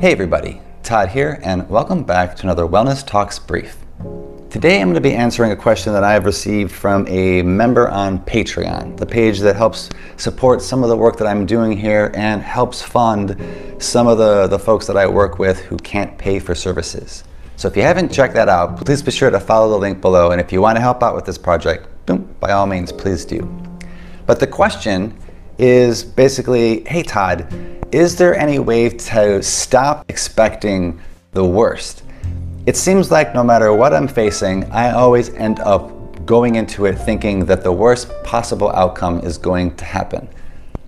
Hey 0.00 0.12
everybody, 0.12 0.60
Todd 0.84 1.08
here, 1.08 1.40
and 1.42 1.68
welcome 1.68 2.04
back 2.04 2.36
to 2.36 2.44
another 2.44 2.68
Wellness 2.68 3.04
Talks 3.04 3.40
Brief. 3.40 3.78
Today 4.48 4.80
I'm 4.80 4.86
going 4.86 4.94
to 4.94 5.00
be 5.00 5.12
answering 5.12 5.50
a 5.50 5.56
question 5.56 5.92
that 5.92 6.04
I 6.04 6.12
have 6.12 6.24
received 6.24 6.70
from 6.70 7.04
a 7.08 7.42
member 7.42 7.88
on 7.88 8.20
Patreon, 8.20 8.96
the 8.96 9.04
page 9.04 9.40
that 9.40 9.56
helps 9.56 9.90
support 10.16 10.62
some 10.62 10.84
of 10.84 10.88
the 10.88 10.96
work 10.96 11.16
that 11.16 11.26
I'm 11.26 11.44
doing 11.44 11.76
here 11.76 12.12
and 12.14 12.40
helps 12.40 12.80
fund 12.80 13.36
some 13.78 14.06
of 14.06 14.18
the, 14.18 14.46
the 14.46 14.58
folks 14.60 14.86
that 14.86 14.96
I 14.96 15.08
work 15.08 15.40
with 15.40 15.58
who 15.58 15.76
can't 15.78 16.16
pay 16.16 16.38
for 16.38 16.54
services. 16.54 17.24
So 17.56 17.66
if 17.66 17.76
you 17.76 17.82
haven't 17.82 18.12
checked 18.12 18.34
that 18.34 18.48
out, 18.48 18.76
please 18.86 19.02
be 19.02 19.10
sure 19.10 19.30
to 19.30 19.40
follow 19.40 19.68
the 19.68 19.78
link 19.78 20.00
below, 20.00 20.30
and 20.30 20.40
if 20.40 20.52
you 20.52 20.60
want 20.60 20.76
to 20.76 20.80
help 20.80 21.02
out 21.02 21.16
with 21.16 21.24
this 21.24 21.38
project, 21.38 21.88
boom, 22.06 22.32
by 22.38 22.52
all 22.52 22.68
means, 22.68 22.92
please 22.92 23.24
do. 23.24 23.40
But 24.26 24.38
the 24.38 24.46
question 24.46 25.18
is 25.58 26.04
basically, 26.04 26.84
hey 26.84 27.02
Todd, 27.02 27.52
is 27.92 28.16
there 28.16 28.36
any 28.36 28.58
way 28.58 28.88
to 28.88 29.42
stop 29.42 30.04
expecting 30.08 31.00
the 31.32 31.44
worst? 31.44 32.04
It 32.66 32.76
seems 32.76 33.10
like 33.10 33.34
no 33.34 33.42
matter 33.42 33.72
what 33.72 33.92
I'm 33.92 34.06
facing, 34.06 34.64
I 34.70 34.92
always 34.92 35.30
end 35.30 35.58
up 35.60 35.92
going 36.26 36.56
into 36.56 36.86
it 36.86 36.94
thinking 36.96 37.44
that 37.46 37.64
the 37.64 37.72
worst 37.72 38.10
possible 38.22 38.70
outcome 38.70 39.20
is 39.20 39.38
going 39.38 39.74
to 39.76 39.84
happen. 39.84 40.28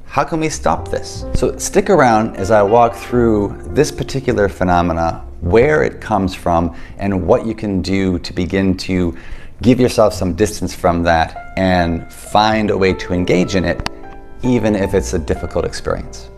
How 0.05 0.24
can 0.24 0.41
we 0.41 0.48
stop 0.48 0.88
this? 0.88 1.24
So 1.34 1.57
stick 1.57 1.88
around 1.88 2.37
as 2.37 2.51
I 2.51 2.62
walk 2.62 2.95
through 2.95 3.57
this 3.68 3.91
particular 3.91 4.48
phenomena, 4.48 5.24
where 5.41 5.82
it 5.82 6.01
comes 6.01 6.34
from, 6.34 6.77
and 6.98 7.27
what 7.27 7.46
you 7.46 7.55
can 7.55 7.80
do 7.80 8.18
to 8.18 8.32
begin 8.32 8.77
to 8.77 9.16
give 9.62 9.80
yourself 9.80 10.12
some 10.12 10.34
distance 10.34 10.74
from 10.74 11.02
that 11.05 11.55
and 11.57 12.12
find 12.12 12.71
a 12.71 12.77
way 12.77 12.93
to 12.95 13.12
engage 13.15 13.55
in 13.55 13.65
it, 13.65 13.88
even 14.43 14.75
if 14.75 14.95
it's 14.95 15.12
a 15.12 15.19
difficult 15.19 15.65
experience. 15.65 16.29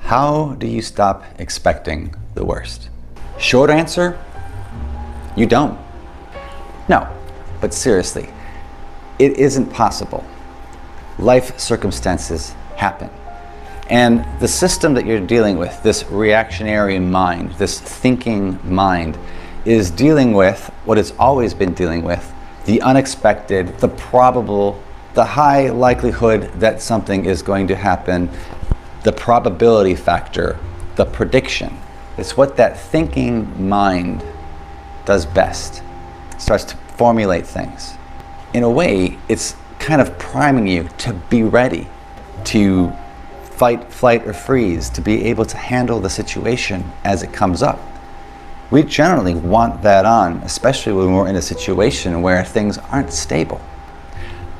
How 0.00 0.54
do 0.58 0.66
you 0.66 0.80
stop 0.80 1.24
expecting 1.38 2.14
the 2.34 2.44
worst? 2.44 2.88
Short 3.38 3.70
answer 3.70 4.18
you 5.38 5.46
don't. 5.46 5.78
No, 6.88 7.06
but 7.60 7.72
seriously, 7.72 8.28
it 9.20 9.38
isn't 9.38 9.66
possible. 9.66 10.24
Life 11.18 11.56
circumstances 11.60 12.54
happen. 12.74 13.10
And 13.90 14.26
the 14.40 14.48
system 14.48 14.94
that 14.94 15.06
you're 15.06 15.20
dealing 15.20 15.56
with, 15.56 15.82
this 15.82 16.04
reactionary 16.10 16.98
mind, 16.98 17.52
this 17.52 17.80
thinking 17.80 18.58
mind, 18.62 19.18
is 19.64 19.90
dealing 19.90 20.32
with 20.32 20.66
what 20.84 20.98
it's 20.98 21.12
always 21.18 21.54
been 21.54 21.74
dealing 21.74 22.02
with 22.02 22.32
the 22.66 22.82
unexpected, 22.82 23.78
the 23.78 23.88
probable, 23.88 24.82
the 25.14 25.24
high 25.24 25.70
likelihood 25.70 26.52
that 26.60 26.82
something 26.82 27.24
is 27.24 27.40
going 27.40 27.66
to 27.66 27.74
happen 27.74 28.28
the 29.04 29.12
probability 29.12 29.94
factor, 29.94 30.58
the 30.96 31.04
prediction. 31.06 31.74
It's 32.18 32.36
what 32.36 32.56
that 32.56 32.78
thinking 32.78 33.68
mind 33.68 34.22
does 35.06 35.24
best. 35.24 35.82
It 36.32 36.40
starts 36.40 36.64
to 36.64 36.76
formulate 36.96 37.46
things. 37.46 37.94
In 38.52 38.64
a 38.64 38.70
way, 38.70 39.16
it's 39.28 39.56
kind 39.78 40.02
of 40.02 40.18
priming 40.18 40.66
you 40.66 40.88
to 40.98 41.14
be 41.30 41.42
ready 41.42 41.88
to 42.44 42.92
fight, 43.58 43.92
flight, 43.92 44.24
or 44.24 44.32
freeze, 44.32 44.88
to 44.88 45.00
be 45.00 45.24
able 45.24 45.44
to 45.44 45.56
handle 45.56 45.98
the 45.98 46.08
situation 46.08 46.92
as 47.02 47.24
it 47.24 47.32
comes 47.32 47.60
up. 47.60 47.80
We 48.70 48.84
generally 48.84 49.34
want 49.34 49.82
that 49.82 50.04
on, 50.04 50.36
especially 50.44 50.92
when 50.92 51.12
we're 51.12 51.26
in 51.26 51.34
a 51.34 51.42
situation 51.42 52.22
where 52.22 52.44
things 52.44 52.78
aren't 52.78 53.12
stable. 53.12 53.60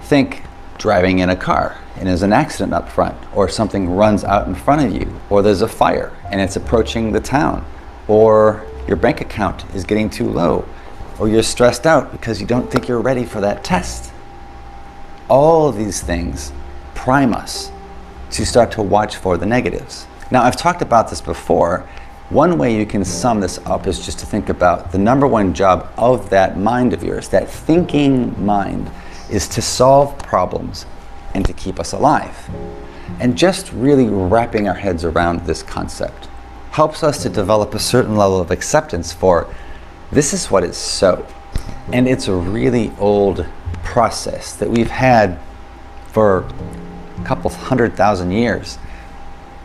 Think 0.03 0.43
driving 0.79 1.21
in 1.21 1.31
a 1.31 1.37
car 1.37 1.77
and 1.97 2.09
there's 2.09 2.23
an 2.23 2.33
accident 2.33 2.73
up 2.73 2.89
front, 2.89 3.17
or 3.37 3.49
something 3.49 3.89
runs 3.89 4.25
out 4.25 4.49
in 4.49 4.55
front 4.57 4.85
of 4.85 4.93
you, 4.93 5.21
or 5.31 5.43
there's 5.43 5.63
a 5.63 5.69
fire 5.69 6.13
and 6.31 6.41
it's 6.41 6.57
approaching 6.57 7.13
the 7.13 7.21
town, 7.21 7.65
or 8.09 8.67
your 8.89 8.97
bank 8.97 9.21
account 9.21 9.65
is 9.77 9.85
getting 9.85 10.11
too 10.11 10.29
low, 10.29 10.65
or 11.21 11.29
you're 11.29 11.43
stressed 11.45 11.87
out 11.87 12.11
because 12.11 12.41
you 12.41 12.47
don't 12.49 12.69
think 12.69 12.89
you're 12.89 13.01
ready 13.01 13.25
for 13.25 13.41
that 13.41 13.63
test. 13.63 14.13
All 15.29 15.69
of 15.69 15.77
these 15.77 16.01
things 16.01 16.53
prime 16.95 17.33
us 17.33 17.71
to 18.31 18.45
start 18.45 18.71
to 18.73 18.83
watch 18.83 19.17
for 19.17 19.37
the 19.37 19.47
negatives. 19.47 20.07
Now, 20.31 20.43
I've 20.43 20.57
talked 20.57 20.83
about 20.83 21.09
this 21.09 21.21
before. 21.21 21.89
One 22.31 22.59
way 22.59 22.77
you 22.77 22.85
can 22.85 23.05
sum 23.05 23.41
this 23.41 23.59
up 23.65 23.87
is 23.87 24.05
just 24.05 24.19
to 24.19 24.27
think 24.27 24.51
about 24.51 24.93
the 24.93 24.99
number 24.99 25.27
one 25.27 25.55
job 25.55 25.91
of 25.97 26.29
that 26.31 26.59
mind 26.59 26.93
of 26.93 27.03
yours, 27.03 27.29
that 27.31 27.49
thinking 27.49 28.45
mind, 28.45 28.91
is 29.31 29.49
to 29.49 29.63
solve 29.63 30.19
problems 30.19 30.85
and 31.35 31.45
to 31.47 31.53
keep 31.53 31.81
us 31.81 31.93
alive. 31.93 32.51
And 33.21 33.37
just 33.37 33.73
really 33.73 34.09
wrapping 34.09 34.69
our 34.69 34.75
heads 34.75 35.05
around 35.05 35.47
this 35.47 35.63
concept 35.63 36.29
helps 36.71 37.03
us 37.03 37.23
to 37.23 37.29
develop 37.29 37.75
a 37.75 37.79
certain 37.79 38.17
level 38.17 38.41
of 38.41 38.51
acceptance 38.51 39.13
for 39.13 39.53
this 40.13 40.33
is 40.33 40.51
what 40.51 40.65
is 40.65 40.77
so. 40.77 41.27
And 41.93 42.07
it's 42.07 42.29
a 42.29 42.35
really 42.35 42.93
old 42.99 43.47
process 43.83 44.55
that 44.57 44.71
we've 44.71 44.91
had 44.91 45.39
for 46.09 46.49
couple 47.29 47.51
hundred 47.51 47.95
thousand 47.95 48.33
years, 48.33 48.79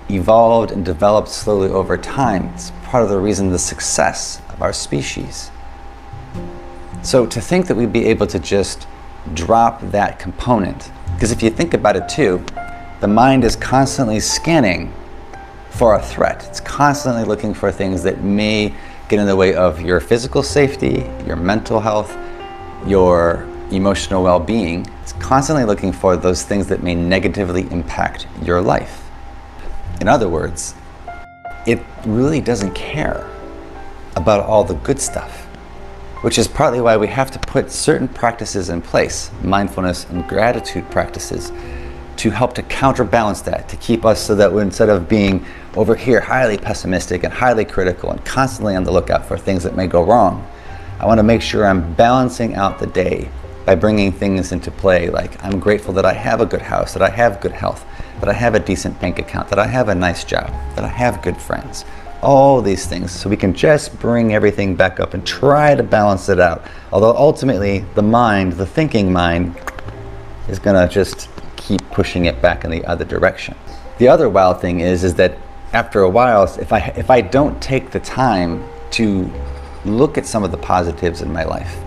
evolved 0.10 0.72
and 0.72 0.84
developed 0.84 1.30
slowly 1.30 1.70
over 1.70 1.98
time. 1.98 2.52
It's 2.54 2.72
part 2.84 3.04
of 3.04 3.10
the 3.10 3.18
reason 3.18 3.52
the 3.52 3.58
success 3.58 4.42
of 4.50 4.62
our 4.62 4.74
species. 4.74 5.50
So 7.04 7.26
to 7.26 7.40
think 7.40 7.68
that 7.68 7.76
we'd 7.76 7.94
be 7.94 8.06
able 8.08 8.28
to 8.28 8.38
just 8.38 8.86
drop 9.34 9.80
that 9.92 10.20
component 10.20 10.92
because 11.14 11.32
if 11.32 11.42
you 11.42 11.50
think 11.50 11.74
about 11.74 11.96
it 11.96 12.10
too, 12.10 12.44
the 13.00 13.08
mind 13.08 13.46
is 13.46 13.56
constantly 13.56 14.20
scanning 14.20 14.94
for 15.70 15.96
a 15.96 16.02
threat. 16.02 16.46
It's 16.50 16.60
constantly 16.60 17.24
looking 17.24 17.54
for 17.54 17.72
things 17.72 18.04
that 18.04 18.22
may 18.22 18.76
get 19.08 19.20
in 19.20 19.26
the 19.26 19.36
way 19.36 19.56
of 19.56 19.80
your 19.82 20.02
physical 20.02 20.44
safety, 20.44 21.10
your 21.26 21.38
mental 21.38 21.80
health, 21.80 22.14
your 22.86 23.48
emotional 23.74 24.24
well 24.24 24.40
being. 24.40 24.88
It's 25.02 25.14
constantly 25.14 25.66
looking 25.66 25.92
for 25.92 26.16
those 26.16 26.44
things 26.44 26.68
that 26.68 26.84
may 26.84 26.96
negatively 26.96 27.70
impact 27.72 28.28
your 28.44 28.62
life. 28.62 29.04
In 30.02 30.08
other 30.08 30.30
words, 30.30 30.76
it 31.66 31.82
really 32.06 32.42
doesn't 32.42 32.74
care 32.74 33.30
about 34.16 34.46
all 34.46 34.64
the 34.64 34.76
good 34.76 35.00
stuff 35.00 35.44
which 36.24 36.38
is 36.38 36.48
partly 36.48 36.80
why 36.80 36.96
we 36.96 37.08
have 37.08 37.30
to 37.30 37.40
put 37.40 37.70
certain 37.70 38.08
practices 38.08 38.70
in 38.70 38.82
place, 38.82 39.30
mindfulness 39.42 40.06
and 40.06 40.26
gratitude 40.26 40.90
practices, 40.90 41.52
to 42.16 42.30
help 42.30 42.54
to 42.54 42.64
counterbalance 42.64 43.42
that, 43.42 43.68
to 43.68 43.76
keep 43.76 44.06
us 44.06 44.26
so 44.26 44.34
that 44.34 44.54
instead 44.54 44.88
of 44.88 45.10
being 45.10 45.46
over 45.76 45.98
here 45.98 46.22
highly 46.22 46.58
pessimistic 46.58 47.26
and 47.26 47.34
highly 47.34 47.66
critical 47.66 48.10
and 48.10 48.24
constantly 48.24 48.74
on 48.74 48.86
the 48.86 48.92
lookout 48.92 49.26
for 49.26 49.38
things 49.38 49.64
that 49.64 49.76
may 49.76 49.86
go 49.86 50.02
wrong, 50.02 50.48
I 50.98 51.08
want 51.08 51.18
to 51.18 51.24
make 51.24 51.42
sure 51.42 51.66
I'm 51.66 51.94
balancing 51.96 52.56
out 52.56 52.80
the 52.80 52.88
day 52.88 53.30
by 53.66 53.76
bringing 53.76 54.12
things 54.12 54.52
into 54.52 54.72
play 54.72 55.10
like 55.10 55.44
I'm 55.44 55.60
grateful 55.60 55.94
that 55.94 56.06
I 56.06 56.14
have 56.14 56.42
a 56.42 56.46
good 56.46 56.62
house, 56.62 56.94
that 56.94 57.02
I 57.02 57.10
have 57.10 57.42
good 57.42 57.52
health, 57.52 57.86
that 58.20 58.30
I 58.30 58.34
have 58.34 58.56
a 58.56 58.60
decent 58.60 59.00
bank 59.00 59.20
account, 59.20 59.50
that 59.50 59.60
I 59.60 59.68
have 59.68 59.90
a 59.90 59.96
nice 59.96 60.24
job, 60.24 60.48
that 60.76 60.84
I 60.84 60.90
have 60.90 61.22
good 61.22 61.38
friends 61.38 61.86
all 62.24 62.62
these 62.62 62.86
things. 62.86 63.12
So 63.12 63.30
we 63.30 63.38
can 63.38 63.54
just 63.54 64.00
bring 64.00 64.34
everything 64.34 64.76
back 64.76 65.00
up 65.00 65.14
and 65.14 65.28
try 65.28 65.76
to 65.76 65.84
balance 65.84 66.30
it 66.30 66.40
out. 66.40 66.66
Although 66.92 67.16
ultimately, 67.16 67.80
the 67.96 68.02
mind, 68.02 68.54
the 68.54 68.66
thinking 68.66 69.12
mind, 69.12 69.56
is 70.48 70.58
going 70.58 70.76
to 70.76 70.92
just 70.92 71.30
keep 71.58 71.82
pushing 71.92 72.26
it 72.26 72.42
back 72.42 72.64
in 72.64 72.72
the 72.72 72.84
other 72.86 73.06
direction. 73.06 73.56
The 73.98 74.08
other 74.08 74.30
wild 74.30 74.62
thing 74.62 74.80
is, 74.80 75.04
is 75.04 75.14
that 75.16 75.38
after 75.74 76.02
a 76.02 76.10
while, 76.10 76.44
if 76.60 76.72
I, 76.74 76.80
if 76.96 77.10
I 77.10 77.22
don't 77.22 77.62
take 77.62 77.92
the 77.92 78.00
time 78.00 78.68
to 78.92 79.32
look 79.86 80.18
at 80.18 80.26
some 80.26 80.44
of 80.44 80.52
the 80.52 80.58
positives 80.58 81.22
in 81.22 81.32
my 81.32 81.44
life, 81.44 81.78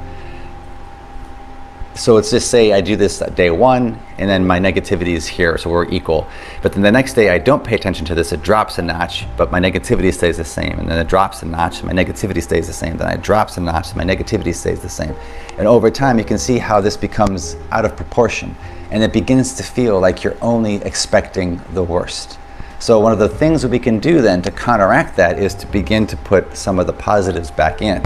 so 1.96 2.14
let's 2.14 2.30
just 2.30 2.50
say 2.50 2.72
I 2.72 2.80
do 2.80 2.94
this 2.94 3.18
day 3.34 3.50
one, 3.50 3.98
and 4.18 4.28
then 4.28 4.46
my 4.46 4.60
negativity 4.60 5.14
is 5.14 5.26
here, 5.26 5.56
so 5.56 5.70
we're 5.70 5.88
equal. 5.88 6.26
But 6.62 6.72
then 6.72 6.82
the 6.82 6.92
next 6.92 7.14
day 7.14 7.30
I 7.30 7.38
don't 7.38 7.64
pay 7.64 7.74
attention 7.74 8.04
to 8.06 8.14
this, 8.14 8.32
it 8.32 8.42
drops 8.42 8.78
a 8.78 8.82
notch, 8.82 9.26
but 9.36 9.50
my 9.50 9.58
negativity 9.58 10.12
stays 10.12 10.36
the 10.36 10.44
same. 10.44 10.78
And 10.78 10.88
then 10.88 10.98
it 10.98 11.08
drops 11.08 11.42
a 11.42 11.46
notch, 11.46 11.82
my 11.82 11.92
negativity 11.92 12.42
stays 12.42 12.66
the 12.66 12.72
same. 12.72 12.96
Then 12.98 13.12
it 13.12 13.22
drops 13.22 13.56
a 13.56 13.60
notch, 13.60 13.94
my 13.94 14.04
negativity 14.04 14.54
stays 14.54 14.80
the 14.80 14.88
same. 14.88 15.14
And 15.58 15.66
over 15.66 15.90
time, 15.90 16.18
you 16.18 16.24
can 16.24 16.38
see 16.38 16.58
how 16.58 16.80
this 16.80 16.96
becomes 16.96 17.56
out 17.70 17.84
of 17.84 17.96
proportion, 17.96 18.54
and 18.90 19.02
it 19.02 19.12
begins 19.12 19.54
to 19.54 19.62
feel 19.62 19.98
like 19.98 20.22
you're 20.22 20.36
only 20.42 20.76
expecting 20.76 21.60
the 21.72 21.82
worst. 21.82 22.38
So 22.78 23.00
one 23.00 23.12
of 23.12 23.18
the 23.18 23.28
things 23.28 23.62
that 23.62 23.70
we 23.70 23.78
can 23.78 24.00
do 24.00 24.20
then 24.20 24.42
to 24.42 24.50
counteract 24.50 25.16
that 25.16 25.38
is 25.38 25.54
to 25.54 25.66
begin 25.68 26.06
to 26.08 26.16
put 26.18 26.54
some 26.56 26.78
of 26.78 26.86
the 26.86 26.92
positives 26.92 27.50
back 27.50 27.80
in. 27.80 28.04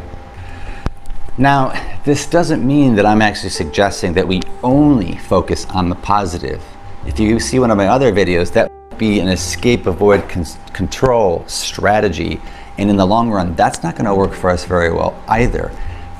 Now, 1.38 1.72
this 2.04 2.26
doesn't 2.26 2.66
mean 2.66 2.96
that 2.96 3.06
I'm 3.06 3.22
actually 3.22 3.50
suggesting 3.50 4.12
that 4.14 4.26
we 4.26 4.40
only 4.62 5.16
focus 5.16 5.64
on 5.66 5.88
the 5.88 5.94
positive. 5.94 6.62
If 7.06 7.20
you 7.20 7.38
see 7.38 7.58
one 7.58 7.70
of 7.70 7.78
my 7.78 7.86
other 7.86 8.12
videos, 8.12 8.52
that 8.52 8.70
would 8.70 8.98
be 8.98 9.20
an 9.20 9.28
escape, 9.28 9.86
avoid, 9.86 10.28
con 10.28 10.44
control 10.72 11.44
strategy. 11.46 12.40
And 12.78 12.90
in 12.90 12.96
the 12.96 13.06
long 13.06 13.30
run, 13.30 13.54
that's 13.54 13.82
not 13.82 13.94
going 13.94 14.06
to 14.06 14.14
work 14.14 14.32
for 14.32 14.50
us 14.50 14.64
very 14.64 14.92
well 14.92 15.22
either. 15.28 15.70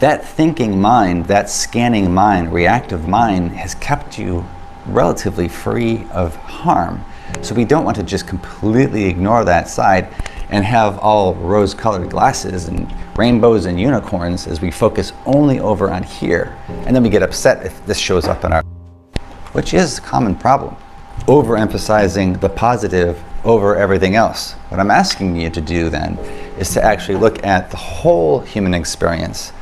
that 0.01 0.27
thinking 0.27 0.81
mind, 0.81 1.27
that 1.27 1.51
scanning 1.51 2.13
mind, 2.13 2.53
reactive 2.53 3.07
mind 3.07 3.53
has 3.53 3.75
kept 3.75 4.19
you 4.19 4.45
relatively 4.87 5.47
free 5.47 6.07
of 6.11 6.35
harm. 6.37 7.05
So 7.43 7.55
we 7.55 7.67
don't 7.67 7.85
want 7.85 7.97
to 7.99 8.03
just 8.03 8.27
completely 8.27 9.05
ignore 9.05 9.45
that 9.45 9.69
side 9.69 10.09
and 10.51 10.65
have 10.65 10.99
all 10.99 11.35
rose 11.37 11.75
colored 11.75 12.11
glasses 12.11 12.67
and 12.67 12.93
rainbows 13.17 13.67
and 13.67 13.81
unicorns 13.81 14.47
as 14.47 14.61
we 14.61 14.71
focus 14.71 15.13
only 15.27 15.61
over 15.61 15.91
on 15.91 16.03
here. 16.03 16.57
And 16.69 16.95
then 16.95 17.03
we 17.03 17.09
get 17.09 17.23
upset 17.23 17.65
if 17.65 17.85
this 17.87 17.99
shows 17.99 18.27
up 18.27 18.45
in 18.45 18.53
our, 18.53 18.63
which 19.53 19.75
is 19.75 19.99
a 19.99 20.03
common 20.03 20.35
problem. 20.35 20.77
Overemphasizing 21.27 22.41
the 22.41 22.49
positive 22.49 23.23
over 23.45 23.77
everything 23.77 24.17
else. 24.17 24.53
What 24.69 24.81
I'm 24.81 24.91
asking 24.91 25.37
you 25.37 25.51
to 25.51 25.61
do 25.61 25.89
then 25.89 26.19
is 26.59 26.71
to 26.75 26.85
actually 26.85 27.17
look 27.17 27.45
at 27.45 27.71
the 27.71 27.77
whole 27.77 28.41
human 28.41 28.75
experience 28.75 29.53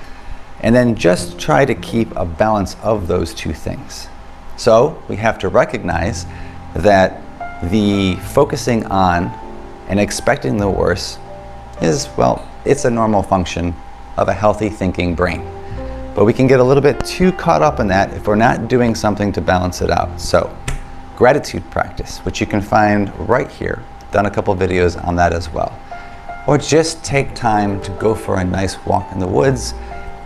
and 0.61 0.75
then 0.75 0.94
just 0.96 1.38
try 1.38 1.64
to 1.64 1.75
keep 1.75 2.14
a 2.17 2.25
balance 2.25 2.76
of 2.82 3.06
those 3.06 3.34
two 3.34 3.52
things. 3.52 4.08
So 4.56 5.00
we 5.08 5.17
have 5.17 5.38
to 5.41 5.49
recognize 5.49 6.26
that 6.75 7.23
the 7.70 8.17
focusing 8.32 8.84
on 8.87 9.32
and 9.88 9.99
expecting 9.99 10.56
the 10.56 10.69
worst 10.69 11.19
is, 11.81 12.08
well, 12.17 12.46
it's 12.64 12.85
a 12.85 12.90
normal 12.90 13.23
function 13.23 13.75
of 14.17 14.29
a 14.29 14.32
healthy 14.32 14.69
thinking 14.69 15.14
brain. 15.14 15.40
But 16.14 16.25
we 16.25 16.32
can 16.32 16.46
get 16.46 16.61
a 16.61 16.64
little 16.64 16.82
bit 16.82 17.05
too 17.05 17.32
caught 17.32 17.62
up 17.62 17.81
in 17.81 17.88
that 17.88 18.12
if 18.12 18.26
we're 18.26 18.35
not 18.35 18.69
doing 18.69 18.94
something 18.94 19.32
to 19.32 19.40
balance 19.40 19.81
it 19.81 19.90
out. 19.90 20.20
So, 20.20 20.55
gratitude 21.17 21.69
practice, 21.70 22.19
which 22.19 22.40
you 22.40 22.46
can 22.46 22.61
find 22.61 23.12
right 23.29 23.50
here. 23.50 23.82
Done 24.11 24.26
a 24.26 24.31
couple 24.31 24.55
videos 24.55 25.02
on 25.06 25.17
that 25.17 25.32
as 25.32 25.49
well. 25.50 25.79
Or 26.46 26.58
just 26.58 27.05
take 27.05 27.34
time 27.34 27.81
to 27.82 27.91
go 27.93 28.14
for 28.14 28.38
a 28.38 28.44
nice 28.44 28.84
walk 28.87 29.12
in 29.12 29.19
the 29.19 29.26
woods 29.26 29.75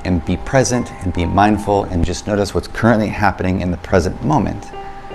and 0.05 0.25
be 0.25 0.37
present 0.39 0.91
and 1.03 1.13
be 1.13 1.25
mindful 1.25 1.85
and 1.85 2.05
just 2.05 2.27
notice 2.27 2.55
what's 2.55 2.69
currently 2.69 3.09
happening 3.09 3.61
in 3.61 3.71
the 3.71 3.77
present 3.79 4.23
moment. 4.25 4.71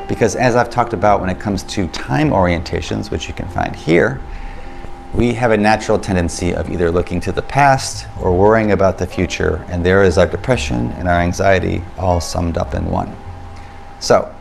Because 0.07 0.35
as 0.35 0.55
I've 0.55 0.69
talked 0.69 0.93
about 0.93 1.19
when 1.21 1.29
it 1.29 1.39
comes 1.39 1.63
to 1.63 1.87
time 1.87 2.29
orientations, 2.29 3.11
which 3.11 3.27
you 3.27 3.33
can 3.33 3.47
find 3.49 3.75
here, 3.75 4.21
we 5.13 5.33
have 5.33 5.51
a 5.51 5.57
natural 5.57 5.97
tendency 5.97 6.53
of 6.53 6.69
either 6.69 6.91
looking 6.91 7.19
to 7.21 7.31
the 7.31 7.41
past 7.41 8.07
or 8.21 8.37
worrying 8.37 8.71
about 8.71 8.97
the 8.97 9.07
future, 9.07 9.65
and 9.69 9.85
there 9.85 10.03
is 10.03 10.17
our 10.17 10.27
depression 10.27 10.91
and 10.91 11.07
our 11.07 11.19
anxiety 11.19 11.81
all 11.97 12.21
summed 12.21 12.57
up 12.57 12.73
in 12.73 12.85
one. 12.85 13.15
So, 13.99 14.33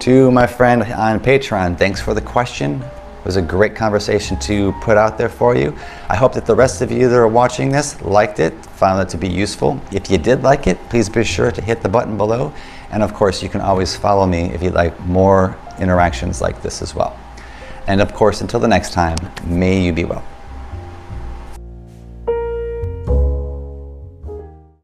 to 0.00 0.30
my 0.30 0.46
friend 0.46 0.82
on 0.82 1.20
Patreon, 1.20 1.76
thanks 1.76 2.00
for 2.00 2.14
the 2.14 2.20
question. 2.20 2.82
It 3.20 3.26
was 3.26 3.36
a 3.36 3.42
great 3.42 3.76
conversation 3.76 4.38
to 4.40 4.72
put 4.80 4.96
out 4.96 5.18
there 5.18 5.28
for 5.28 5.54
you. 5.54 5.76
I 6.08 6.16
hope 6.16 6.32
that 6.32 6.46
the 6.46 6.54
rest 6.54 6.80
of 6.80 6.90
you 6.90 7.06
that 7.06 7.16
are 7.16 7.28
watching 7.28 7.70
this 7.70 8.00
liked 8.00 8.40
it, 8.40 8.54
found 8.64 9.00
it 9.02 9.10
to 9.10 9.18
be 9.18 9.28
useful. 9.28 9.78
If 9.92 10.10
you 10.10 10.16
did 10.16 10.42
like 10.42 10.66
it, 10.66 10.78
please 10.88 11.10
be 11.10 11.22
sure 11.22 11.52
to 11.52 11.60
hit 11.60 11.82
the 11.82 11.88
button 11.88 12.16
below. 12.16 12.50
And 12.90 13.02
of 13.02 13.12
course, 13.12 13.42
you 13.42 13.50
can 13.50 13.60
always 13.60 13.94
follow 13.94 14.26
me 14.26 14.44
if 14.54 14.62
you'd 14.62 14.72
like 14.72 14.98
more 15.00 15.54
interactions 15.78 16.40
like 16.40 16.62
this 16.62 16.80
as 16.80 16.94
well. 16.94 17.14
And 17.86 18.00
of 18.00 18.14
course, 18.14 18.40
until 18.40 18.58
the 18.58 18.68
next 18.68 18.94
time, 18.94 19.18
may 19.44 19.82
you 19.82 19.92
be 19.92 20.04
well. 20.04 20.24